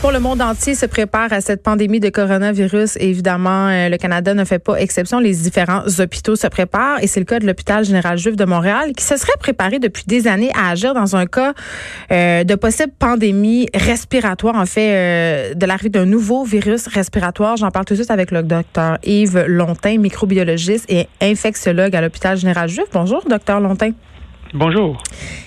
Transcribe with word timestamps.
Pour 0.00 0.12
le 0.12 0.18
monde 0.18 0.40
entier 0.40 0.74
se 0.74 0.86
prépare 0.86 1.30
à 1.30 1.42
cette 1.42 1.62
pandémie 1.62 2.00
de 2.00 2.08
coronavirus. 2.08 2.96
évidemment, 3.00 3.68
euh, 3.68 3.90
le 3.90 3.98
Canada 3.98 4.32
ne 4.32 4.44
fait 4.44 4.58
pas 4.58 4.76
exception. 4.76 5.20
Les 5.20 5.34
différents 5.34 5.82
hôpitaux 5.98 6.36
se 6.36 6.46
préparent 6.46 7.02
et 7.02 7.06
c'est 7.06 7.20
le 7.20 7.26
cas 7.26 7.38
de 7.38 7.46
l'hôpital 7.46 7.84
général 7.84 8.16
juif 8.16 8.34
de 8.34 8.46
Montréal 8.46 8.92
qui 8.96 9.04
se 9.04 9.18
serait 9.18 9.36
préparé 9.38 9.78
depuis 9.78 10.04
des 10.06 10.26
années 10.26 10.50
à 10.54 10.70
agir 10.70 10.94
dans 10.94 11.16
un 11.16 11.26
cas 11.26 11.52
euh, 12.12 12.44
de 12.44 12.54
possible 12.54 12.94
pandémie 12.98 13.68
respiratoire, 13.74 14.54
en 14.54 14.64
fait, 14.64 14.90
euh, 14.90 15.54
de 15.54 15.66
l'arrivée 15.66 15.90
d'un 15.90 16.06
nouveau 16.06 16.44
virus 16.44 16.86
respiratoire. 16.86 17.58
J'en 17.58 17.70
parle 17.70 17.84
tout 17.84 17.92
de 17.92 17.98
suite 17.98 18.10
avec 18.10 18.30
le 18.30 18.42
docteur 18.42 18.96
Yves 19.04 19.44
Lontin, 19.48 19.98
microbiologiste 19.98 20.86
et 20.88 21.08
infectiologue 21.20 21.94
à 21.94 22.00
l'hôpital 22.00 22.38
général 22.38 22.70
juif. 22.70 22.86
Bonjour, 22.94 23.22
docteur 23.28 23.60
Lontin. 23.60 23.90
Bonjour. 24.52 25.00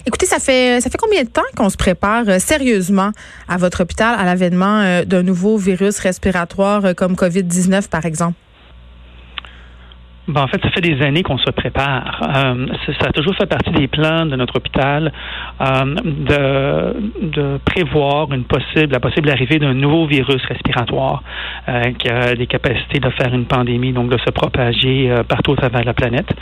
Écoutez, 0.06 0.26
ça 0.26 0.40
fait 0.40 0.80
ça 0.80 0.90
fait 0.90 0.98
combien 0.98 1.24
de 1.24 1.30
temps 1.30 1.42
qu'on 1.58 1.70
se 1.70 1.76
prépare 1.76 2.24
euh, 2.30 2.40
sérieusement 2.40 3.12
à 3.50 3.58
votre 3.58 3.82
hôpital 3.84 4.18
à 4.18 4.24
l'avènement 4.24 4.80
euh, 4.80 5.04
d'un 5.04 5.24
nouveau 5.24 5.58
virus 5.58 6.00
respiratoire 6.00 6.86
euh, 6.86 6.94
comme 6.94 7.14
Covid-19 7.14 7.90
par 7.90 8.06
exemple? 8.06 8.38
Ben, 10.26 10.44
en 10.44 10.48
fait, 10.48 10.62
ça 10.62 10.70
fait 10.70 10.80
des 10.80 11.02
années 11.02 11.22
qu'on 11.22 11.38
se 11.38 11.52
prépare. 11.52 12.22
Euh, 12.34 12.68
ça 13.00 13.08
a 13.10 13.12
toujours 13.12 13.36
fait 13.36 13.46
partie 13.46 13.72
des 13.72 13.90
plans 13.90 14.26
de 14.26 14.38
notre 14.38 14.56
hôpital 14.56 15.12
euh, 15.60 15.96
de, 15.96 17.28
de, 17.28 17.60
prévoir 17.66 18.32
une 18.32 18.46
possible, 18.46 18.94
la 18.94 19.02
possible 19.02 19.30
arrivée 19.30 19.60
d'un 19.60 19.74
nouveau 19.74 20.08
virus 20.08 20.42
respiratoire 20.46 21.24
euh, 21.68 21.92
qui 22.00 22.08
a 22.08 22.36
des 22.36 22.48
capacités 22.48 23.00
de 23.00 23.10
faire 23.10 23.34
une 23.34 23.46
pandémie, 23.46 23.92
donc 23.92 24.10
de 24.10 24.18
se 24.20 24.30
propager 24.32 25.12
euh, 25.12 25.24
partout 25.24 25.54
à 25.54 25.58
travers 25.58 25.84
la 25.84 25.94
planète. 25.94 26.34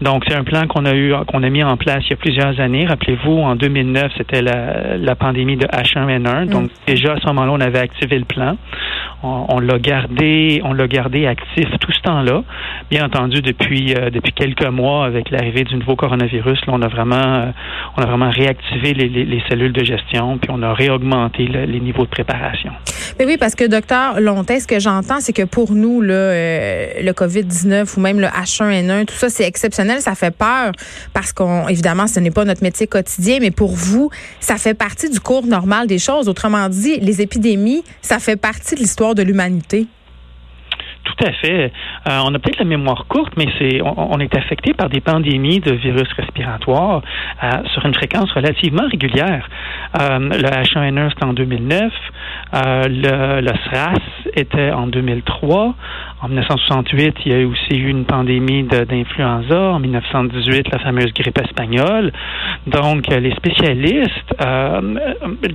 Donc, 0.00 0.24
c'est 0.28 0.36
un 0.36 0.44
plan 0.44 0.68
qu'on 0.68 0.84
a 0.84 0.94
eu, 0.94 1.12
qu'on 1.26 1.42
a 1.42 1.48
mis 1.48 1.64
en 1.64 1.76
place 1.76 2.04
il 2.06 2.10
y 2.10 2.12
a 2.12 2.16
plusieurs 2.16 2.60
années. 2.60 2.86
Rappelez-vous, 2.86 3.38
en 3.38 3.56
2009, 3.56 4.12
c'était 4.18 4.42
la, 4.42 4.96
la, 4.98 5.14
pandémie 5.16 5.56
de 5.56 5.66
H1N1. 5.66 6.44
Mm. 6.44 6.48
Donc, 6.48 6.70
déjà 6.86 7.14
à 7.14 7.16
ce 7.16 7.26
moment-là, 7.26 7.50
on 7.52 7.60
avait 7.60 7.80
activé 7.80 8.20
le 8.20 8.24
plan. 8.24 8.56
On, 9.22 9.58
l'a 9.58 9.78
gardé, 9.78 10.60
on 10.64 10.72
l'a 10.72 10.86
gardé 10.86 11.26
actif 11.26 11.66
tout 11.80 11.90
ce 11.90 12.00
temps-là. 12.02 12.44
Bien 12.90 13.06
entendu, 13.06 13.42
depuis 13.42 13.94
euh, 13.94 14.10
depuis 14.10 14.32
quelques 14.32 14.66
mois 14.66 15.04
avec 15.04 15.30
l'arrivée 15.30 15.64
du 15.64 15.76
nouveau 15.76 15.96
coronavirus. 15.96 16.60
On 16.68 16.82
a 16.82 16.88
vraiment 16.88 17.16
euh, 17.16 17.50
on 17.96 18.02
a 18.02 18.06
vraiment 18.06 18.30
réactivé 18.30 18.94
les, 18.94 19.08
les, 19.08 19.24
les, 19.24 19.42
cellules 19.48 19.72
de 19.72 19.82
gestion, 19.82 20.38
puis 20.38 20.50
on 20.52 20.62
a 20.62 20.72
réaugmenté 20.72 21.46
le, 21.46 21.64
les 21.64 21.80
niveaux 21.80 22.04
de 22.04 22.10
préparation. 22.10 22.70
Mais 23.18 23.24
oui, 23.24 23.36
parce 23.38 23.54
que 23.54 23.64
docteur 23.64 24.20
Lontin, 24.20 24.60
ce 24.60 24.66
que 24.66 24.78
j'entends, 24.78 25.20
c'est 25.20 25.32
que 25.32 25.44
pour 25.44 25.72
nous, 25.72 26.02
euh, 26.02 26.86
le 27.02 27.12
COVID-19 27.12 27.96
ou 27.96 28.00
même 28.00 28.20
le 28.20 28.26
H1N1, 28.26 29.06
tout 29.06 29.14
ça, 29.14 29.28
c'est 29.30 29.44
exceptionnel, 29.44 30.00
ça 30.00 30.14
fait 30.14 30.34
peur 30.34 30.72
parce 31.14 31.32
qu'on 31.32 31.68
évidemment, 31.68 32.06
ce 32.06 32.20
n'est 32.20 32.30
pas 32.30 32.44
notre 32.44 32.62
métier 32.62 32.86
quotidien, 32.86 33.38
mais 33.40 33.50
pour 33.50 33.72
vous, 33.72 34.10
ça 34.40 34.56
fait 34.56 34.74
partie 34.74 35.10
du 35.10 35.20
cours 35.20 35.46
normal 35.46 35.86
des 35.86 35.98
choses. 35.98 36.28
Autrement 36.28 36.68
dit, 36.68 36.98
les 37.00 37.22
épidémies, 37.22 37.84
ça 38.02 38.18
fait 38.18 38.36
partie 38.36 38.74
de 38.74 38.80
l'histoire 38.80 39.05
de 39.14 39.22
l'humanité. 39.22 39.86
Tout 41.06 41.24
à 41.24 41.32
fait. 41.32 41.72
Euh, 42.08 42.20
on 42.24 42.34
a 42.34 42.38
peut-être 42.38 42.58
la 42.58 42.64
mémoire 42.64 43.06
courte, 43.06 43.32
mais 43.36 43.46
on, 43.82 44.18
est 44.18 44.34
affecté 44.36 44.74
par 44.74 44.88
des 44.88 45.00
pandémies 45.00 45.60
de 45.60 45.72
virus 45.72 46.08
respiratoires 46.16 47.00
euh, 47.42 47.50
sur 47.72 47.86
une 47.86 47.94
fréquence 47.94 48.30
relativement 48.32 48.88
régulière. 48.90 49.48
Euh, 50.00 50.18
le 50.18 50.48
H1N1 50.48 51.10
c'était 51.10 51.24
en 51.24 51.32
2009, 51.32 51.92
euh, 52.54 52.82
le, 52.88 53.40
le, 53.40 53.52
SRAS 53.66 54.00
était 54.34 54.72
en 54.72 54.88
2003. 54.88 55.74
En 56.22 56.28
1968, 56.28 57.16
il 57.24 57.32
y 57.32 57.34
a 57.34 57.46
aussi 57.46 57.74
eu 57.74 57.88
une 57.88 58.04
pandémie 58.04 58.64
d'influenza. 58.64 59.72
En 59.72 59.78
1918, 59.78 60.72
la 60.72 60.78
fameuse 60.80 61.12
grippe 61.14 61.38
espagnole. 61.38 62.12
Donc, 62.66 63.06
les 63.08 63.34
spécialistes, 63.34 64.34
euh, 64.44 64.94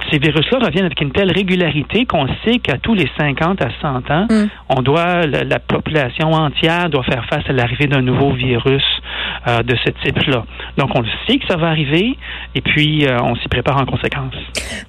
ces 0.10 0.18
virus-là 0.18 0.60
reviennent 0.60 0.86
avec 0.86 1.02
une 1.02 1.12
telle 1.12 1.32
régularité 1.32 2.06
qu'on 2.06 2.28
sait 2.46 2.60
qu'à 2.60 2.78
tous 2.78 2.94
les 2.94 3.10
50 3.18 3.62
à 3.62 3.70
100 3.82 4.12
ans, 4.12 4.28
mm. 4.30 4.50
on 4.70 4.82
doit 4.82 5.26
la, 5.26 5.44
la, 5.44 5.60
population 5.60 6.32
entière 6.32 6.90
doit 6.90 7.04
faire 7.04 7.26
face 7.30 7.44
à 7.48 7.54
l'arrivée 7.54 7.88
d'un 7.88 8.02
nouveau 8.02 8.32
virus 8.32 8.84
euh, 9.48 9.62
de 9.64 9.76
ce 9.86 9.92
type-là. 10.04 10.46
Donc, 10.78 10.92
on 10.96 11.02
le 11.02 11.08
sait 11.28 11.38
que 11.38 11.48
ça 11.48 11.58
va 11.58 11.68
arriver 11.68 12.18
et 12.56 12.62
puis 12.62 13.06
euh, 13.06 13.18
on 13.22 13.36
s'y 13.36 13.48
prépare 13.48 13.78
en 13.78 13.86
conséquence. 13.86 14.36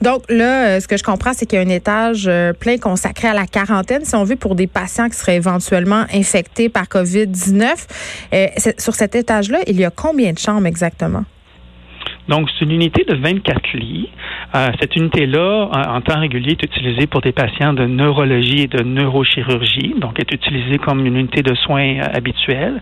Donc, 0.00 0.22
là, 0.28 0.80
ce 0.80 0.88
que 0.88 0.96
je 0.96 1.02
comprends, 1.02 1.32
c'est 1.32 1.46
qu'il 1.46 1.58
y 1.58 1.62
a 1.62 1.64
un 1.64 1.68
étage 1.68 2.30
plein 2.60 2.78
consacré 2.78 3.28
à 3.28 3.34
la 3.34 3.46
quarantaine, 3.46 4.04
si 4.04 4.14
on 4.14 4.24
veut, 4.24 4.36
pour 4.36 4.54
des 4.54 4.66
patients 4.66 5.08
qui 5.08 5.16
seraient 5.16 5.36
éventuellement 5.36 6.04
infectés 6.12 6.68
par 6.68 6.84
COVID-19. 6.84 7.86
Euh, 8.34 8.46
sur 8.78 8.94
cet 8.94 9.14
étage-là, 9.14 9.58
il 9.66 9.78
y 9.78 9.84
a 9.84 9.90
combien 9.90 10.32
de 10.32 10.38
chambres 10.38 10.66
exactement? 10.66 11.24
Donc, 12.28 12.48
c'est 12.50 12.64
une 12.64 12.72
unité 12.72 13.04
de 13.04 13.16
24 13.16 13.72
lits. 13.74 14.08
Euh, 14.54 14.68
cette 14.80 14.94
unité-là, 14.96 15.68
en, 15.72 15.96
en, 15.96 16.00
temps 16.00 16.20
régulier, 16.20 16.52
est 16.52 16.62
utilisée 16.62 17.06
pour 17.06 17.20
des 17.20 17.32
patients 17.32 17.72
de 17.72 17.86
neurologie 17.86 18.62
et 18.62 18.66
de 18.66 18.82
neurochirurgie, 18.82 19.94
donc 19.98 20.18
est 20.20 20.32
utilisée 20.32 20.78
comme 20.78 21.04
une 21.04 21.16
unité 21.16 21.42
de 21.42 21.54
soins 21.54 21.98
euh, 21.98 22.04
habituelle, 22.14 22.80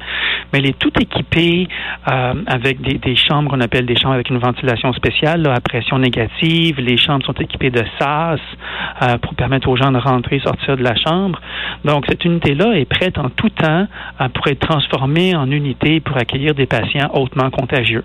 mais 0.53 0.59
elle 0.59 0.69
est 0.69 0.79
toute 0.79 1.01
équipée 1.01 1.69
euh, 2.11 2.35
avec 2.47 2.81
des, 2.81 3.17
chambres 3.17 3.51
qu'on 3.51 3.61
appelle 3.61 3.87
des 3.87 3.97
chambres 3.97 4.15
avec 4.15 4.31
une 4.31 4.39
ventilation 4.39 4.93
spéciale 4.93 5.47
à 5.49 5.61
pression 5.61 5.99
négative. 5.99 6.81
Les 6.81 6.97
chambres 6.97 7.25
sont 7.25 7.35
équipées 7.35 7.71
de 7.71 7.83
SAS 7.99 8.41
euh, 9.03 9.19
pour 9.19 9.35
permettre 9.35 9.69
aux 9.69 9.77
gens 9.77 9.93
de 9.93 9.99
rentrer 9.99 10.37
et 10.37 10.41
sortir 10.41 10.77
de 10.77 10.83
la 10.83 10.95
chambre. 10.97 11.41
Donc, 11.85 12.05
cette 12.09 12.25
unité-là 12.25 12.75
est 12.75 12.85
prête 12.85 13.19
en 13.19 13.31
tout 13.31 13.51
temps 13.51 13.87
pour 14.35 14.47
être 14.49 14.61
transformée 14.61 15.35
en 15.35 15.51
unité 15.51 16.01
pour 16.01 16.17
accueillir 16.17 16.55
des 16.55 16.67
patients 16.67 17.11
hautement 17.15 17.51
contagieux, 17.51 18.05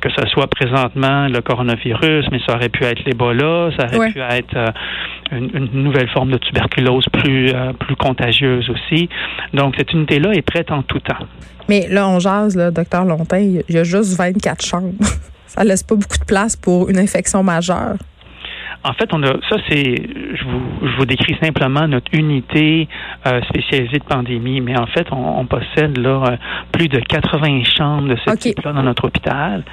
que 0.00 0.08
ce 0.10 0.26
soit 0.28 0.48
présentement 0.54 1.28
le 1.28 1.40
coronavirus, 1.40 2.26
mais 2.30 2.38
ça 2.46 2.54
aurait 2.56 2.68
pu 2.68 2.84
être 2.84 3.04
l'Ebola, 3.04 3.70
ça 3.78 3.86
aurait 3.86 3.98
ouais. 3.98 4.12
pu 4.12 4.20
être 4.20 4.56
euh, 4.56 4.70
une, 5.32 5.50
une, 5.54 5.82
nouvelle 5.82 6.08
forme 6.08 6.30
de 6.30 6.38
tuberculose 6.38 7.06
plus, 7.12 7.50
euh, 7.50 7.72
plus 7.72 7.96
contagieuse 7.96 8.68
aussi. 8.70 9.08
Donc, 9.52 9.74
cette 9.76 9.92
unité-là 9.92 10.32
est 10.32 10.42
prête 10.42 10.70
en 10.70 10.82
tout 10.82 11.00
temps. 11.00 11.26
Mais 11.68 11.86
là, 11.88 12.08
on 12.08 12.18
jase, 12.18 12.56
là, 12.56 12.70
docteur 12.70 13.04
Lontin, 13.04 13.38
il 13.38 13.74
y 13.74 13.78
a 13.78 13.84
juste 13.84 14.16
24 14.16 14.64
chambres. 14.64 14.94
ça 15.46 15.64
laisse 15.64 15.82
pas 15.82 15.94
beaucoup 15.94 16.18
de 16.18 16.24
place 16.24 16.56
pour 16.56 16.88
une 16.88 16.98
infection 16.98 17.42
majeure. 17.42 17.96
En 18.84 18.92
fait, 18.92 19.08
on 19.12 19.22
a 19.22 19.32
ça 19.48 19.56
c'est 19.68 19.94
je 20.34 20.44
vous, 20.44 20.86
je 20.86 20.96
vous 20.96 21.06
décris 21.06 21.36
simplement 21.42 21.88
notre 21.88 22.12
unité 22.12 22.88
euh, 23.26 23.40
spécialisée 23.48 23.98
de 23.98 24.04
pandémie, 24.04 24.60
mais 24.60 24.78
en 24.78 24.86
fait, 24.86 25.06
on, 25.10 25.40
on 25.40 25.46
possède 25.46 25.96
là 25.98 26.22
euh, 26.28 26.36
plus 26.72 26.88
de 26.88 27.00
80 27.00 27.62
chambres 27.64 28.08
de 28.08 28.16
ce 28.16 28.30
okay. 28.30 28.52
type-là 28.52 28.72
dans 28.72 28.82
notre 28.82 29.06
hôpital. 29.06 29.64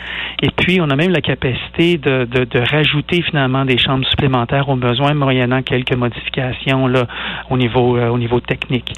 Et 0.42 0.50
puis, 0.50 0.80
on 0.82 0.90
a 0.90 0.96
même 0.96 1.12
la 1.12 1.22
capacité 1.22 1.98
de, 1.98 2.26
de, 2.26 2.46
de 2.46 2.60
rajouter 2.60 3.22
finalement 3.22 3.66
des 3.66 3.78
chambres 3.78 4.08
supplémentaires 4.08 4.70
aux 4.70 4.76
besoins, 4.76 5.14
moyennant 5.14 5.62
quelques 5.62 5.96
modifications 5.96 6.88
là 6.88 7.06
au 7.50 7.58
niveau 7.58 7.98
euh, 7.98 8.10
au 8.10 8.18
niveau 8.18 8.40
technique. 8.40 8.94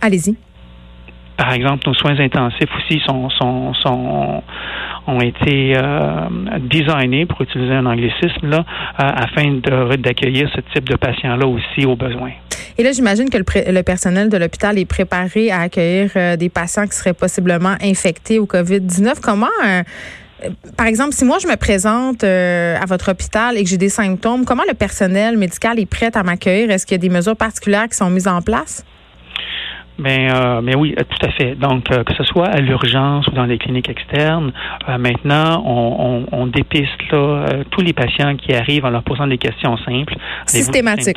Allez-y. 0.00 0.36
Par 1.36 1.52
exemple, 1.52 1.86
nos 1.86 1.94
soins 1.94 2.18
intensifs 2.18 2.70
aussi 2.78 3.00
sont, 3.06 3.28
ont 5.06 5.20
été 5.20 5.74
euh, 5.76 6.28
designés, 6.60 7.26
pour 7.26 7.40
utiliser 7.42 7.74
un 7.74 7.86
anglicisme, 7.86 8.48
là, 8.48 8.64
euh, 9.00 9.02
afin 9.02 9.60
d'accueillir 9.98 10.50
ce 10.54 10.60
type 10.72 10.88
de 10.88 10.96
patients-là 10.96 11.46
aussi 11.46 11.86
aux 11.86 11.96
besoins. 11.96 12.32
Et 12.78 12.82
là, 12.82 12.92
j'imagine 12.92 13.30
que 13.30 13.38
le, 13.38 13.44
le, 13.72 13.82
personnel 13.82 14.28
de 14.28 14.36
l'hôpital 14.36 14.78
est 14.78 14.84
préparé 14.86 15.50
à 15.50 15.60
accueillir 15.60 16.10
euh, 16.16 16.36
des 16.36 16.48
patients 16.48 16.86
qui 16.86 16.96
seraient 16.96 17.14
possiblement 17.14 17.76
infectés 17.82 18.38
au 18.38 18.46
COVID-19. 18.46 19.20
Comment 19.22 19.46
par 20.76 20.86
exemple, 20.86 21.14
si 21.14 21.24
moi 21.24 21.38
je 21.42 21.48
me 21.48 21.56
présente 21.56 22.22
à 22.22 22.84
votre 22.84 23.10
hôpital 23.10 23.56
et 23.56 23.64
que 23.64 23.70
j'ai 23.70 23.78
des 23.78 23.88
symptômes, 23.88 24.44
comment 24.44 24.64
le 24.68 24.74
personnel 24.74 25.38
médical 25.38 25.80
est 25.80 25.86
prêt 25.86 26.10
à 26.14 26.22
m'accueillir? 26.22 26.70
Est-ce 26.70 26.84
qu'il 26.84 26.94
y 26.94 27.00
a 27.00 27.08
des 27.08 27.08
mesures 27.08 27.36
particulières 27.36 27.88
qui 27.88 27.96
sont 27.96 28.10
mises 28.10 28.28
en 28.28 28.42
place? 28.42 28.84
Mais, 29.98 30.28
euh, 30.30 30.60
mais 30.62 30.76
oui, 30.76 30.94
tout 30.96 31.26
à 31.26 31.30
fait. 31.30 31.54
Donc, 31.54 31.90
euh, 31.90 32.04
que 32.04 32.14
ce 32.14 32.24
soit 32.24 32.48
à 32.48 32.60
l'urgence 32.60 33.26
ou 33.28 33.30
dans 33.30 33.46
les 33.46 33.58
cliniques 33.58 33.88
externes, 33.88 34.52
euh, 34.88 34.98
maintenant, 34.98 35.62
on, 35.64 36.26
on, 36.32 36.38
on, 36.42 36.46
dépiste 36.46 37.10
là, 37.10 37.46
tous 37.70 37.80
les 37.80 37.92
patients 37.92 38.36
qui 38.36 38.54
arrivent 38.54 38.84
en 38.84 38.90
leur 38.90 39.02
posant 39.02 39.26
des 39.26 39.38
questions 39.38 39.76
simples. 39.78 40.16
Systématique. 40.46 41.16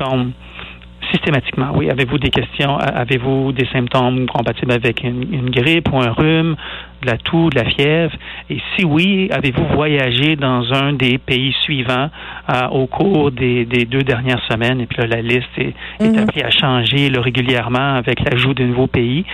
Systématiquement, 1.11 1.71
oui. 1.73 1.89
Avez-vous 1.89 2.19
des 2.19 2.29
questions, 2.29 2.77
avez-vous 2.77 3.51
des 3.51 3.65
symptômes 3.73 4.27
compatibles 4.27 4.71
avec 4.71 5.03
une, 5.03 5.33
une, 5.33 5.49
grippe 5.49 5.91
ou 5.91 5.97
un 5.97 6.11
rhume, 6.11 6.55
de 7.01 7.07
la 7.07 7.17
toux, 7.17 7.49
de 7.49 7.59
la 7.59 7.65
fièvre? 7.65 8.13
Et 8.49 8.57
si 8.75 8.85
oui, 8.85 9.29
avez-vous 9.31 9.65
voyagé 9.73 10.35
dans 10.35 10.73
un 10.73 10.93
des 10.93 11.17
pays 11.17 11.53
suivants 11.61 12.09
euh, 12.49 12.67
au 12.69 12.87
cours 12.87 13.31
des, 13.31 13.65
des, 13.65 13.85
deux 13.85 14.03
dernières 14.03 14.41
semaines? 14.49 14.81
Et 14.81 14.85
puis 14.85 14.97
là, 15.01 15.07
la 15.07 15.21
liste 15.21 15.49
est, 15.57 15.73
est 15.99 16.17
appelée 16.17 16.43
à 16.43 16.51
changer 16.51 17.09
là, 17.09 17.21
régulièrement 17.21 17.95
avec 17.95 18.19
l'ajout 18.21 18.53
de 18.53 18.63
nouveaux 18.63 18.87
pays. 18.87 19.25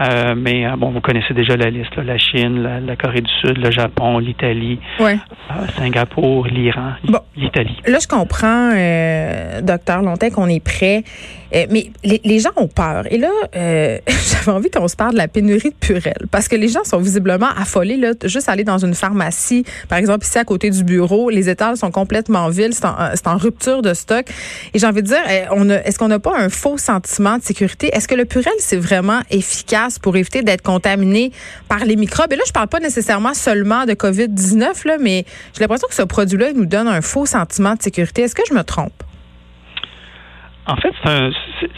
Euh, 0.00 0.34
mais 0.36 0.66
bon, 0.76 0.90
vous 0.90 1.00
connaissez 1.00 1.34
déjà 1.34 1.56
la 1.56 1.70
liste, 1.70 1.94
là, 1.96 2.04
la 2.04 2.18
Chine, 2.18 2.62
la, 2.62 2.80
la, 2.80 2.96
Corée 2.96 3.20
du 3.20 3.32
Sud, 3.40 3.58
le 3.58 3.70
Japon, 3.70 4.18
l'Italie, 4.18 4.78
ouais. 5.00 5.18
euh, 5.50 5.66
Singapour, 5.76 6.46
l'Iran, 6.46 6.92
bon, 7.04 7.20
l'Italie. 7.36 7.76
Là, 7.86 7.98
je 8.00 8.06
comprends, 8.06 8.70
euh, 8.74 9.60
docteur 9.62 10.02
Lontin, 10.02 10.30
qu'on 10.30 10.48
est 10.48 10.62
prêt. 10.62 11.04
Euh, 11.54 11.66
mais 11.70 11.90
les, 12.02 12.20
les, 12.24 12.38
gens 12.40 12.50
ont 12.56 12.66
peur. 12.66 13.04
Et 13.10 13.18
là, 13.18 13.30
euh, 13.54 13.98
j'avais 14.08 14.52
envie 14.52 14.70
qu'on 14.70 14.88
se 14.88 14.96
parle 14.96 15.12
de 15.12 15.18
la 15.18 15.28
pénurie 15.28 15.70
de 15.70 15.74
Purel. 15.74 16.26
Parce 16.30 16.48
que 16.48 16.56
les 16.56 16.68
gens 16.68 16.84
sont 16.84 16.98
visiblement 17.06 17.48
affolés. 17.56 17.96
Là. 17.96 18.12
Juste 18.24 18.48
aller 18.48 18.64
dans 18.64 18.78
une 18.78 18.94
pharmacie, 18.94 19.64
par 19.88 19.98
exemple 19.98 20.24
ici 20.24 20.38
à 20.38 20.44
côté 20.44 20.70
du 20.70 20.82
bureau, 20.82 21.30
les 21.30 21.48
étals 21.48 21.76
sont 21.76 21.90
complètement 21.90 22.48
vides, 22.48 22.74
c'est 22.74 22.84
en, 22.84 22.96
en, 23.32 23.36
rupture 23.36 23.80
de 23.80 23.94
stock. 23.94 24.26
Et 24.74 24.78
j'ai 24.78 24.86
envie 24.86 25.02
de 25.02 25.08
dire, 25.08 25.22
eh, 25.28 25.44
est-ce 25.84 25.98
qu'on 25.98 26.08
n'a 26.08 26.18
pas 26.18 26.36
un 26.36 26.48
faux 26.48 26.78
sentiment 26.78 27.38
de 27.38 27.42
sécurité? 27.42 27.90
Est-ce 27.92 28.08
que 28.08 28.14
le 28.14 28.24
Purel, 28.24 28.52
c'est 28.58 28.76
vraiment 28.76 29.20
efficace 29.30 29.98
pour 29.98 30.16
éviter 30.16 30.42
d'être 30.42 30.62
contaminé 30.62 31.32
par 31.68 31.84
les 31.84 31.96
microbes? 31.96 32.32
Et 32.32 32.36
là, 32.36 32.42
je 32.46 32.52
parle 32.52 32.68
pas 32.68 32.80
nécessairement 32.80 33.34
seulement 33.34 33.84
de 33.84 33.92
COVID-19, 33.92 34.86
là, 34.86 34.96
mais 35.00 35.24
j'ai 35.54 35.60
l'impression 35.60 35.88
que 35.88 35.94
ce 35.94 36.02
produit-là 36.02 36.52
nous 36.54 36.66
donne 36.66 36.88
un 36.88 37.00
faux 37.00 37.26
sentiment 37.26 37.74
de 37.74 37.82
sécurité. 37.82 38.22
Est-ce 38.22 38.34
que 38.34 38.42
je 38.48 38.54
me 38.54 38.62
trompe? 38.62 39.02
En 40.66 40.76
fait, 40.76 40.92
c'est 41.04 41.70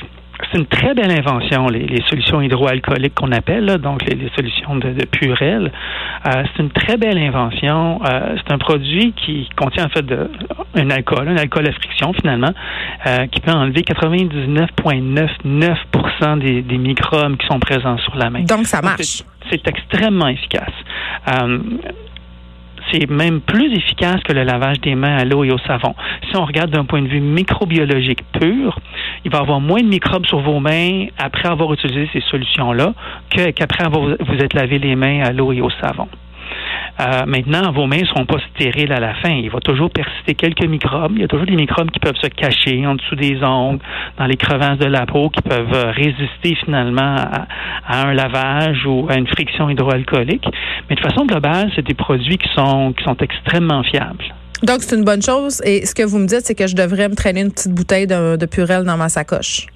une 0.58 0.66
très 0.66 0.92
belle 0.94 1.10
invention, 1.10 1.68
les, 1.68 2.02
solutions 2.08 2.42
hydroalcooliques 2.42 3.14
qu'on 3.14 3.32
appelle, 3.32 3.78
donc 3.78 4.04
les, 4.04 4.30
solutions 4.36 4.76
de, 4.76 4.92
Purel. 5.06 5.72
Euh, 6.26 6.44
c'est 6.44 6.58
une 6.62 6.70
très 6.70 6.96
belle 6.96 7.18
invention. 7.18 8.00
Euh, 8.04 8.36
c'est 8.36 8.52
un 8.52 8.58
produit 8.58 9.12
qui 9.12 9.48
contient 9.56 9.86
en 9.86 9.88
fait 9.88 10.04
de, 10.04 10.28
un 10.74 10.90
alcool, 10.90 11.28
un 11.28 11.36
alcool 11.36 11.68
à 11.68 11.72
friction 11.72 12.12
finalement, 12.12 12.52
euh, 13.06 13.26
qui 13.26 13.40
peut 13.40 13.52
enlever 13.52 13.82
99,99% 13.82 16.38
des, 16.38 16.62
des 16.62 16.78
microbes 16.78 17.36
qui 17.36 17.46
sont 17.46 17.60
présents 17.60 17.98
sur 17.98 18.16
la 18.16 18.30
main. 18.30 18.42
Donc 18.42 18.66
ça 18.66 18.82
marche. 18.82 19.22
C'est 19.50 19.66
extrêmement 19.66 20.28
efficace 20.28 20.74
c'est 22.92 23.10
même 23.10 23.40
plus 23.40 23.72
efficace 23.74 24.22
que 24.22 24.32
le 24.32 24.44
lavage 24.44 24.80
des 24.80 24.94
mains 24.94 25.16
à 25.16 25.24
l'eau 25.24 25.44
et 25.44 25.50
au 25.50 25.58
savon. 25.58 25.94
Si 26.28 26.36
on 26.36 26.44
regarde 26.44 26.70
d'un 26.70 26.84
point 26.84 27.02
de 27.02 27.08
vue 27.08 27.20
microbiologique 27.20 28.22
pur, 28.32 28.78
il 29.28 29.32
va 29.32 29.40
avoir 29.40 29.60
moins 29.60 29.82
de 29.82 29.88
microbes 29.88 30.24
sur 30.24 30.40
vos 30.40 30.58
mains 30.58 31.06
après 31.18 31.48
avoir 31.48 31.70
utilisé 31.74 32.08
ces 32.14 32.22
solutions-là 32.30 32.94
qu'après 33.28 33.84
avoir 33.84 34.04
vous 34.04 34.38
êtes 34.38 34.54
lavé 34.54 34.78
les 34.78 34.96
mains 34.96 35.20
à 35.22 35.32
l'eau 35.32 35.52
et 35.52 35.60
au 35.60 35.68
savon. 35.68 36.08
Euh, 37.00 37.26
maintenant, 37.26 37.70
vos 37.70 37.86
mains 37.86 38.00
ne 38.00 38.06
seront 38.06 38.24
pas 38.24 38.38
stériles 38.54 38.92
à 38.92 38.98
la 38.98 39.14
fin. 39.14 39.30
Il 39.30 39.50
va 39.50 39.60
toujours 39.60 39.90
persister 39.90 40.34
quelques 40.34 40.64
microbes. 40.64 41.12
Il 41.14 41.20
y 41.20 41.24
a 41.24 41.28
toujours 41.28 41.46
des 41.46 41.56
microbes 41.56 41.90
qui 41.90 42.00
peuvent 42.00 42.16
se 42.16 42.28
cacher 42.28 42.86
en 42.86 42.94
dessous 42.94 43.14
des 43.16 43.38
ongles, 43.44 43.80
dans 44.16 44.24
les 44.24 44.36
crevasses 44.36 44.78
de 44.78 44.86
la 44.86 45.04
peau, 45.04 45.28
qui 45.28 45.42
peuvent 45.42 45.74
euh, 45.74 45.90
résister 45.92 46.56
finalement 46.64 47.16
à, 47.86 48.08
un 48.08 48.14
lavage 48.14 48.84
ou 48.86 49.06
à 49.10 49.16
une 49.16 49.26
friction 49.26 49.68
hydroalcoolique. 49.68 50.48
Mais 50.88 50.96
de 50.96 51.00
façon 51.00 51.26
globale, 51.26 51.70
c'est 51.76 51.86
des 51.86 51.94
produits 51.94 52.38
qui 52.38 52.48
sont, 52.56 52.94
qui 52.94 53.04
sont 53.04 53.16
extrêmement 53.18 53.82
fiables. 53.82 54.24
Donc, 54.62 54.82
c'est 54.82 54.96
une 54.96 55.04
bonne 55.04 55.22
chose. 55.22 55.60
Et 55.64 55.86
ce 55.86 55.94
que 55.94 56.02
vous 56.02 56.18
me 56.18 56.26
dites, 56.26 56.42
c'est 56.44 56.54
que 56.54 56.66
je 56.66 56.74
devrais 56.74 57.08
me 57.08 57.14
traîner 57.14 57.42
une 57.42 57.52
petite 57.52 57.72
bouteille 57.72 58.06
de, 58.06 58.36
de 58.36 58.46
Purel 58.46 58.84
dans 58.84 58.96
ma 58.96 59.08
sacoche. 59.08 59.66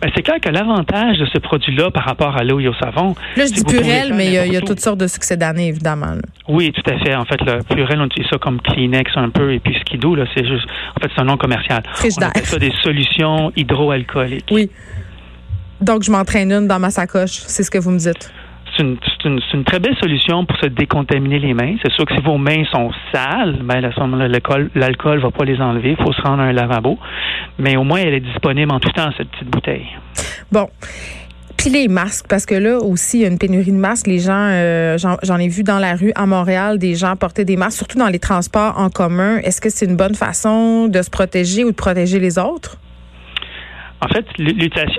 Ben, 0.00 0.10
c'est 0.14 0.22
clair 0.22 0.40
que 0.40 0.48
l'avantage 0.48 1.18
de 1.18 1.26
ce 1.26 1.38
produit-là 1.38 1.90
par 1.90 2.04
rapport 2.04 2.36
à 2.36 2.44
l'eau 2.44 2.60
et 2.60 2.68
au 2.68 2.74
savon. 2.74 3.14
Là, 3.36 3.46
je 3.46 3.52
dis 3.52 3.64
Purel, 3.64 4.12
mais 4.12 4.26
il 4.26 4.52
y, 4.52 4.56
a, 4.56 4.60
toutes 4.60 4.80
sortes 4.80 4.98
de 4.98 5.06
succès 5.06 5.36
d'années, 5.36 5.68
évidemment. 5.68 6.14
Oui, 6.48 6.72
tout 6.72 6.82
à 6.90 6.98
fait. 6.98 7.14
En 7.14 7.24
fait, 7.24 7.40
le 7.42 7.62
Purel, 7.62 8.00
on 8.00 8.06
utilise 8.06 8.28
ça 8.28 8.38
comme 8.38 8.60
Kleenex 8.60 9.10
un 9.16 9.30
peu, 9.30 9.52
et 9.52 9.60
puis 9.60 9.74
Skidoo, 9.80 10.14
là, 10.14 10.24
c'est 10.34 10.46
juste, 10.46 10.66
en 10.96 11.00
fait, 11.00 11.10
c'est 11.14 11.22
un 11.22 11.24
nom 11.24 11.36
commercial. 11.36 11.82
on 12.02 12.22
appelle 12.22 12.44
ça 12.44 12.58
des 12.58 12.72
solutions 12.82 13.52
hydroalcooliques. 13.56 14.50
Oui. 14.50 14.70
Donc, 15.80 16.02
je 16.02 16.10
m'entraîne 16.10 16.52
une 16.52 16.66
dans 16.66 16.78
ma 16.78 16.90
sacoche, 16.90 17.42
c'est 17.46 17.62
ce 17.62 17.70
que 17.70 17.78
vous 17.78 17.90
me 17.90 17.98
dites 17.98 18.32
c'est 18.76 18.82
une, 18.82 19.40
une, 19.52 19.64
très 19.64 19.78
belle 19.78 19.96
solution 20.00 20.44
pour 20.44 20.56
se 20.58 20.66
décontaminer 20.66 21.38
les 21.38 21.54
mains. 21.54 21.76
C'est 21.82 21.92
sûr 21.92 22.04
que 22.04 22.14
si 22.14 22.20
vos 22.20 22.38
mains 22.38 22.64
sont 22.72 22.90
sales, 23.12 23.60
ben, 23.62 23.80
l'alcool 23.80 24.70
ne 24.74 25.20
va 25.20 25.30
pas 25.30 25.44
les 25.44 25.60
enlever. 25.60 25.96
Il 25.98 26.04
faut 26.04 26.12
se 26.12 26.22
rendre 26.22 26.42
à 26.42 26.46
un 26.46 26.52
lavabo. 26.52 26.98
Mais 27.58 27.76
au 27.76 27.84
moins, 27.84 28.00
elle 28.00 28.14
est 28.14 28.20
disponible 28.20 28.72
en 28.72 28.80
tout 28.80 28.90
temps, 28.90 29.10
cette 29.16 29.28
petite 29.30 29.48
bouteille. 29.48 29.86
Bon. 30.50 30.68
Puis 31.56 31.70
les 31.70 31.88
masques, 31.88 32.26
parce 32.28 32.46
que 32.46 32.54
là 32.54 32.78
aussi, 32.78 33.18
il 33.18 33.22
y 33.22 33.24
a 33.24 33.28
une 33.28 33.38
pénurie 33.38 33.70
de 33.70 33.76
masques. 33.76 34.06
Les 34.06 34.18
gens, 34.18 34.48
euh, 34.50 34.98
j'en 34.98 35.38
ai 35.38 35.48
vu 35.48 35.62
dans 35.62 35.78
la 35.78 35.94
rue 35.94 36.12
à 36.14 36.26
Montréal, 36.26 36.78
des 36.78 36.94
gens 36.94 37.16
porter 37.16 37.44
des 37.44 37.56
masques, 37.56 37.78
surtout 37.78 37.98
dans 37.98 38.08
les 38.08 38.18
transports 38.18 38.78
en 38.78 38.90
commun. 38.90 39.38
Est-ce 39.38 39.60
que 39.60 39.70
c'est 39.70 39.86
une 39.86 39.96
bonne 39.96 40.14
façon 40.14 40.88
de 40.88 41.00
se 41.00 41.10
protéger 41.10 41.64
ou 41.64 41.70
de 41.70 41.76
protéger 41.76 42.18
les 42.18 42.38
autres? 42.38 42.78
En 44.04 44.08
fait, 44.08 44.26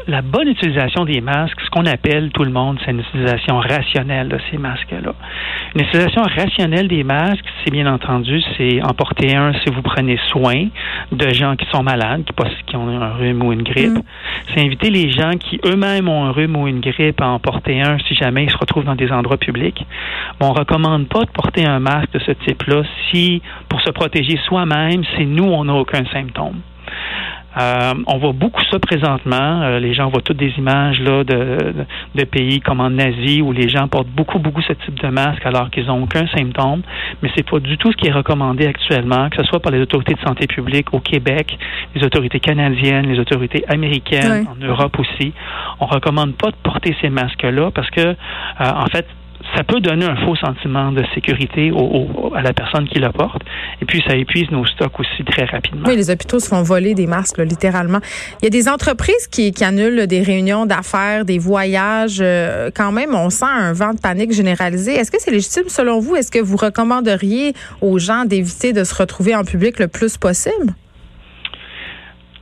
la 0.07 0.23
bonne 0.23 0.47
utilisation 0.47 1.05
des 1.05 1.21
masques, 1.21 1.61
ce 1.63 1.69
qu'on 1.69 1.85
appelle 1.85 2.31
tout 2.31 2.43
le 2.43 2.49
monde, 2.49 2.79
c'est 2.83 2.89
une 2.89 3.01
utilisation 3.01 3.59
rationnelle 3.59 4.29
de 4.29 4.39
ces 4.49 4.57
masques-là. 4.57 5.13
Une 5.75 5.81
utilisation 5.81 6.23
rationnelle 6.23 6.87
des 6.87 7.03
masques, 7.03 7.45
c'est 7.63 7.69
bien 7.69 7.85
entendu, 7.85 8.41
c'est 8.57 8.81
en 8.81 8.93
porter 8.95 9.35
un 9.35 9.53
si 9.53 9.71
vous 9.71 9.83
prenez 9.83 10.17
soin 10.29 10.69
de 11.11 11.29
gens 11.29 11.55
qui 11.55 11.67
sont 11.71 11.83
malades, 11.83 12.23
qui, 12.65 12.75
ont 12.75 12.89
un 12.89 13.13
rhume 13.13 13.43
ou 13.43 13.53
une 13.53 13.61
grippe. 13.61 13.93
Mm. 13.93 14.01
C'est 14.47 14.65
inviter 14.65 14.89
les 14.89 15.11
gens 15.11 15.33
qui 15.39 15.59
eux-mêmes 15.65 16.09
ont 16.09 16.25
un 16.25 16.31
rhume 16.31 16.55
ou 16.55 16.67
une 16.67 16.79
grippe 16.79 17.21
à 17.21 17.27
en 17.27 17.37
porter 17.37 17.81
un 17.81 17.99
si 18.07 18.15
jamais 18.15 18.45
ils 18.45 18.51
se 18.51 18.57
retrouvent 18.57 18.85
dans 18.85 18.95
des 18.95 19.11
endroits 19.11 19.37
publics. 19.37 19.85
Bon, 20.39 20.47
on 20.47 20.53
recommande 20.53 21.07
pas 21.09 21.25
de 21.25 21.29
porter 21.29 21.63
un 21.63 21.79
masque 21.79 22.11
de 22.13 22.19
ce 22.19 22.31
type-là 22.31 22.81
si, 23.11 23.43
pour 23.69 23.81
se 23.81 23.91
protéger 23.91 24.39
soi-même, 24.47 25.03
si 25.15 25.27
nous, 25.27 25.43
on 25.43 25.65
n'a 25.65 25.75
aucun 25.75 26.05
symptôme. 26.11 26.61
Euh, 27.57 27.93
on 28.07 28.17
voit 28.17 28.33
beaucoup 28.33 28.61
ça 28.71 28.79
présentement. 28.79 29.61
Euh, 29.61 29.79
les 29.79 29.93
gens 29.93 30.09
voient 30.09 30.21
toutes 30.21 30.37
des 30.37 30.53
images 30.57 30.99
là 30.99 31.23
de, 31.23 31.73
de, 32.15 32.23
pays 32.25 32.59
comme 32.59 32.81
en 32.81 32.97
Asie 32.97 33.41
où 33.41 33.51
les 33.51 33.69
gens 33.69 33.87
portent 33.87 34.09
beaucoup, 34.09 34.39
beaucoup 34.39 34.61
ce 34.61 34.73
type 34.73 34.99
de 35.01 35.07
masque 35.07 35.45
alors 35.45 35.69
qu'ils 35.69 35.85
n'ont 35.85 36.03
aucun 36.03 36.27
symptôme. 36.35 36.81
Mais 37.21 37.29
c'est 37.35 37.49
pas 37.49 37.59
du 37.59 37.77
tout 37.77 37.91
ce 37.91 37.97
qui 37.97 38.07
est 38.07 38.11
recommandé 38.11 38.67
actuellement, 38.67 39.29
que 39.29 39.37
ce 39.37 39.43
soit 39.43 39.59
par 39.59 39.71
les 39.71 39.79
autorités 39.79 40.15
de 40.15 40.19
santé 40.19 40.47
publique 40.47 40.93
au 40.93 40.99
Québec, 40.99 41.57
les 41.95 42.03
autorités 42.03 42.39
canadiennes, 42.39 43.05
les 43.05 43.19
autorités 43.19 43.63
américaines, 43.67 44.47
en 44.51 44.65
Europe 44.65 44.99
aussi. 44.99 45.33
On 45.79 45.85
recommande 45.85 46.35
pas 46.35 46.51
de 46.51 46.57
porter 46.63 46.95
ces 47.01 47.09
masques-là 47.09 47.71
parce 47.71 47.89
que, 47.89 48.01
euh, 48.01 48.15
en 48.59 48.87
fait, 48.87 49.05
ça 49.55 49.63
peut 49.63 49.79
donner 49.79 50.05
un 50.05 50.15
faux 50.25 50.35
sentiment 50.35 50.91
de 50.91 51.03
sécurité 51.13 51.71
à 52.35 52.41
la 52.41 52.53
personne 52.53 52.87
qui 52.87 52.99
le 52.99 53.11
porte. 53.11 53.41
Et 53.81 53.85
puis, 53.85 54.03
ça 54.07 54.15
épuise 54.15 54.49
nos 54.51 54.65
stocks 54.65 54.99
aussi 54.99 55.23
très 55.23 55.45
rapidement. 55.45 55.87
Oui, 55.87 55.95
les 55.95 56.09
hôpitaux 56.09 56.39
se 56.39 56.47
font 56.47 56.61
voler 56.61 56.93
des 56.93 57.07
masques, 57.07 57.39
littéralement. 57.39 57.99
Il 58.41 58.45
y 58.45 58.47
a 58.47 58.49
des 58.49 58.67
entreprises 58.67 59.27
qui, 59.27 59.53
annulent 59.61 60.05
des 60.07 60.21
réunions 60.21 60.65
d'affaires, 60.65 61.25
des 61.25 61.39
voyages. 61.39 62.19
Euh, 62.21 62.69
quand 62.75 62.91
même, 62.91 63.15
on 63.15 63.29
sent 63.29 63.45
un 63.45 63.73
vent 63.73 63.93
de 63.93 63.99
panique 63.99 64.33
généralisé. 64.33 64.93
Est-ce 64.93 65.11
que 65.11 65.17
c'est 65.19 65.31
légitime 65.31 65.69
selon 65.69 65.99
vous? 65.99 66.15
Est-ce 66.15 66.31
que 66.31 66.39
vous 66.39 66.57
recommanderiez 66.57 67.53
aux 67.81 67.97
gens 67.97 68.25
d'éviter 68.25 68.73
de 68.73 68.83
se 68.83 68.93
retrouver 68.93 69.35
en 69.35 69.43
public 69.43 69.79
le 69.79 69.87
plus 69.87 70.17
possible? 70.17 70.75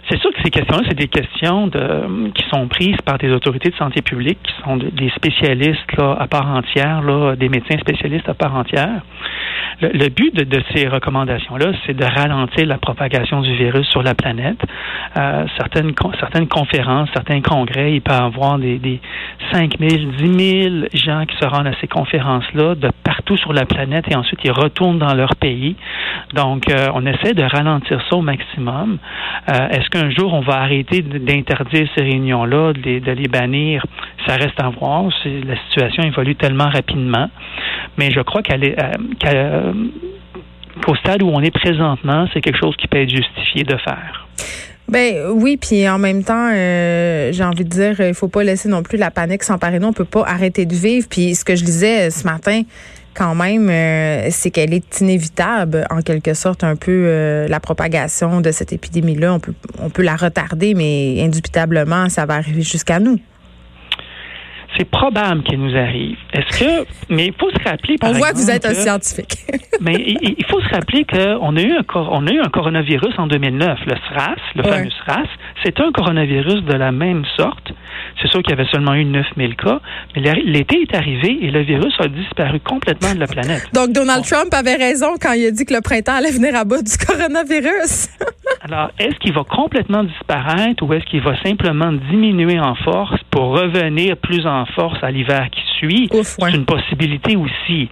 C'est 0.09 0.19
sûr 0.19 0.31
que 0.31 0.41
ces 0.43 0.49
questions-là, 0.49 0.83
c'est 0.87 0.97
des 0.97 1.07
questions 1.07 1.67
de, 1.67 2.29
qui 2.33 2.43
sont 2.49 2.67
prises 2.67 2.97
par 3.05 3.17
des 3.17 3.31
autorités 3.31 3.69
de 3.69 3.75
santé 3.75 4.01
publique, 4.01 4.39
qui 4.43 4.53
sont 4.63 4.77
des 4.77 5.09
spécialistes 5.15 5.91
là, 5.97 6.17
à 6.19 6.27
part 6.27 6.47
entière, 6.47 7.01
des 7.37 7.49
médecins 7.49 7.77
spécialistes 7.79 8.27
à 8.27 8.33
part 8.33 8.55
entière. 8.55 9.01
Le, 9.81 10.09
but 10.09 10.33
de, 10.35 10.63
ces 10.73 10.87
recommandations-là, 10.87 11.73
c'est 11.85 11.95
de 11.95 12.05
ralentir 12.05 12.65
la 12.67 12.77
propagation 12.77 13.41
du 13.41 13.55
virus 13.55 13.87
sur 13.87 14.03
la 14.03 14.13
planète. 14.13 14.59
Euh, 15.17 15.45
certaines, 15.57 15.93
certaines 16.19 16.47
conférences, 16.47 17.09
certains 17.13 17.41
congrès, 17.41 17.93
il 17.93 18.01
peut 18.01 18.13
y 18.13 18.15
avoir 18.15 18.59
des, 18.59 18.77
des 18.79 19.01
5 19.51 19.77
000, 19.79 20.11
10 20.17 20.61
000 20.61 20.85
gens 20.93 21.25
qui 21.25 21.35
se 21.37 21.45
rendent 21.45 21.67
à 21.67 21.73
ces 21.81 21.87
conférences-là 21.87 22.75
de 22.75 22.89
partout 23.23 23.37
sur 23.37 23.53
la 23.53 23.65
planète 23.65 24.05
et 24.09 24.15
ensuite 24.15 24.39
ils 24.43 24.51
retournent 24.51 24.99
dans 24.99 25.13
leur 25.13 25.35
pays. 25.35 25.75
Donc, 26.33 26.69
euh, 26.69 26.87
on 26.93 27.05
essaie 27.05 27.33
de 27.33 27.43
ralentir 27.43 28.01
ça 28.09 28.15
au 28.17 28.21
maximum. 28.21 28.97
Euh, 29.49 29.69
est-ce 29.69 29.89
qu'un 29.89 30.09
jour 30.09 30.33
on 30.33 30.41
va 30.41 30.61
arrêter 30.61 31.01
d'interdire 31.01 31.87
ces 31.95 32.03
réunions-là, 32.03 32.73
de 32.73 33.11
les, 33.11 33.27
bannir? 33.27 33.85
Ça 34.27 34.35
reste 34.35 34.59
à 34.61 34.69
voir. 34.69 35.05
La 35.25 35.55
situation 35.67 36.03
évolue 36.03 36.35
tellement 36.35 36.69
rapidement. 36.69 37.29
Mais 37.97 38.11
je 38.11 38.19
crois 38.21 38.41
euh, 38.51 39.73
qu'au 40.81 40.95
stade 40.95 41.23
où 41.23 41.29
on 41.29 41.41
est 41.41 41.51
présentement, 41.51 42.27
c'est 42.33 42.41
quelque 42.41 42.59
chose 42.59 42.75
qui 42.75 42.87
peut 42.87 43.01
être 43.01 43.09
justifié 43.09 43.63
de 43.63 43.77
faire. 43.77 44.27
Ben 44.89 45.31
oui, 45.33 45.57
puis 45.57 45.87
en 45.87 45.97
même 45.97 46.23
temps, 46.23 46.49
j'ai 46.51 47.43
envie 47.43 47.63
de 47.63 47.69
dire, 47.69 48.01
il 48.01 48.13
faut 48.13 48.27
pas 48.27 48.43
laisser 48.43 48.67
non 48.67 48.83
plus 48.83 48.97
la 48.97 49.11
panique 49.11 49.43
s'emparer. 49.43 49.79
Non, 49.79 49.89
on 49.89 49.93
peut 49.93 50.03
pas 50.03 50.25
arrêter 50.27 50.65
de 50.65 50.75
vivre. 50.75 51.07
Puis 51.09 51.35
ce 51.35 51.45
que 51.45 51.55
je 51.55 51.63
disais 51.63 52.11
ce 52.11 52.25
matin, 52.25 52.63
quand 53.13 53.35
même, 53.35 53.69
euh, 53.69 54.29
c'est 54.31 54.51
qu'elle 54.51 54.73
est 54.73 55.01
inévitable, 55.01 55.85
en 55.89 56.01
quelque 56.01 56.33
sorte, 56.33 56.63
un 56.63 56.75
peu 56.75 57.45
la 57.47 57.59
propagation 57.59 58.41
de 58.41 58.51
cette 58.51 58.73
épidémie-là. 58.73 59.33
On 59.33 59.39
peut, 59.39 59.53
on 59.79 59.89
peut 59.89 60.03
la 60.03 60.15
retarder, 60.15 60.73
mais 60.73 61.21
indubitablement, 61.21 62.09
ça 62.09 62.25
va 62.25 62.35
arriver 62.35 62.61
jusqu'à 62.61 62.99
nous 62.99 63.19
c'est 64.77 64.89
probable 64.89 65.43
qu'il 65.43 65.59
nous 65.59 65.75
arrive. 65.75 66.17
Est-ce 66.33 66.59
que, 66.59 66.87
mais 67.09 67.27
il 67.27 67.33
faut 67.33 67.49
se 67.51 67.63
rappeler. 67.63 67.97
Par 67.97 68.09
on 68.09 68.13
voit 68.13 68.31
que 68.31 68.37
vous 68.37 68.49
êtes 68.49 68.65
un 68.65 68.73
scientifique. 68.73 69.37
mais 69.81 69.93
il, 69.95 70.45
faut 70.49 70.61
se 70.61 70.69
rappeler 70.69 71.05
qu'on 71.05 71.55
a 71.55 71.61
eu 71.61 71.73
un, 71.73 71.83
on 71.95 72.27
a 72.27 72.31
eu 72.31 72.39
un 72.39 72.49
coronavirus 72.49 73.13
en 73.17 73.27
2009, 73.27 73.79
le 73.85 73.95
SRAS, 74.09 74.35
le 74.55 74.63
fameux 74.63 74.89
SRAS. 75.05 75.27
C'est 75.63 75.79
un 75.79 75.91
coronavirus 75.91 76.63
de 76.63 76.73
la 76.73 76.91
même 76.91 77.23
sorte. 77.37 77.73
C'est 78.21 78.29
sûr 78.29 78.41
qu'il 78.41 78.51
y 78.51 78.59
avait 78.59 78.69
seulement 78.71 78.93
eu 78.93 79.05
9000 79.05 79.55
cas, 79.55 79.79
mais 80.15 80.21
l'été 80.43 80.81
est 80.81 80.95
arrivé 80.95 81.39
et 81.41 81.51
le 81.51 81.61
virus 81.61 81.93
a 81.99 82.07
disparu 82.07 82.59
complètement 82.59 83.13
de 83.13 83.19
la 83.19 83.27
planète. 83.27 83.67
Donc 83.73 83.91
Donald 83.91 84.23
Trump 84.25 84.53
avait 84.53 84.75
raison 84.75 85.15
quand 85.21 85.33
il 85.33 85.47
a 85.47 85.51
dit 85.51 85.65
que 85.65 85.73
le 85.73 85.81
printemps 85.81 86.15
allait 86.15 86.31
venir 86.31 86.55
à 86.55 86.63
bout 86.63 86.83
du 86.83 86.97
coronavirus. 87.05 88.09
Alors, 88.61 88.91
est-ce 88.99 89.15
qu'il 89.19 89.33
va 89.33 89.43
complètement 89.43 90.03
disparaître 90.03 90.83
ou 90.83 90.93
est-ce 90.93 91.05
qu'il 91.05 91.21
va 91.21 91.35
simplement 91.41 91.91
diminuer 91.91 92.59
en 92.59 92.75
force? 92.75 93.19
Pour 93.33 93.49
revenir 93.59 94.15
plus 94.17 94.45
en 94.45 94.65
force 94.67 95.03
à 95.03 95.09
l'hiver 95.09 95.49
qui 95.51 95.61
suit? 95.77 96.09
C'est 96.21 96.53
une 96.53 96.65
possibilité 96.65 97.35
aussi. 97.35 97.89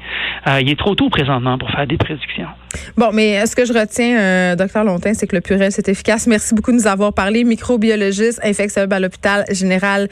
il 0.61 0.69
est 0.69 0.77
trop 0.77 0.93
tôt 0.95 1.09
présentement 1.09 1.57
pour 1.57 1.69
faire 1.71 1.87
des 1.87 1.97
prédictions. 1.97 2.47
Bon, 2.95 3.09
mais 3.11 3.45
ce 3.45 3.55
que 3.55 3.65
je 3.65 3.73
retiens, 3.73 4.55
docteur 4.55 4.83
Lontin, 4.83 5.13
c'est 5.13 5.27
que 5.27 5.35
le 5.35 5.41
purée, 5.41 5.71
c'est 5.71 5.89
efficace? 5.89 6.27
Merci 6.27 6.53
beaucoup 6.53 6.71
de 6.71 6.77
nous 6.77 6.87
avoir 6.87 7.11
parlé. 7.11 7.43
Microbiologiste, 7.43 8.39
infectiologue 8.43 8.93
à 8.93 8.99
l'hôpital 8.99 9.45
général 9.51 10.07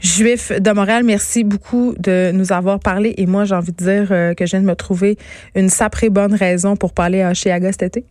juif 0.00 0.50
de 0.50 0.70
Montréal. 0.72 1.04
Merci 1.04 1.44
beaucoup 1.44 1.94
de 1.98 2.32
nous 2.32 2.52
avoir 2.52 2.80
parlé. 2.80 3.14
Et 3.18 3.26
moi, 3.26 3.44
j'ai 3.44 3.54
envie 3.54 3.72
de 3.72 3.84
dire 3.84 4.08
que 4.34 4.46
je 4.46 4.50
viens 4.50 4.62
de 4.62 4.66
me 4.66 4.76
trouver 4.76 5.18
une 5.54 5.68
saprée 5.68 6.08
bonne 6.08 6.34
raison 6.34 6.76
pour 6.76 6.94
parler 6.94 7.20
à 7.22 7.34
Chiaga 7.34 7.70
cet 7.72 7.82
été. 7.82 8.04